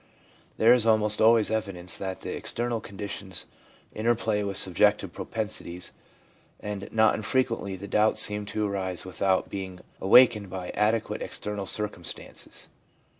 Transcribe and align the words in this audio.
There 0.57 0.73
is 0.73 0.87
almost 0.87 1.21
always 1.21 1.51
evidence 1.51 1.95
that 1.95 2.21
the 2.21 2.35
ex 2.35 2.51
ternal 2.53 2.81
conditions 2.81 3.45
interplay 3.93 4.41
with 4.41 4.57
subjective 4.57 5.13
propensities, 5.13 5.91
and 6.59 6.89
not 6.91 7.13
infrequently 7.13 7.75
the 7.75 7.87
doubt 7.87 8.17
seems 8.17 8.49
to 8.53 8.67
arise 8.67 9.05
without 9.05 9.47
being 9.51 9.79
awakened 10.01 10.49
by 10.49 10.69
adequate 10.71 11.21
external 11.21 11.67
circumstances. 11.67 12.67